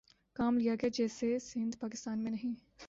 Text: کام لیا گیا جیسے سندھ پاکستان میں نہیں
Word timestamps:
کام 0.35 0.57
لیا 0.57 0.75
گیا 0.75 0.89
جیسے 0.93 1.37
سندھ 1.39 1.77
پاکستان 1.77 2.23
میں 2.23 2.31
نہیں 2.31 2.55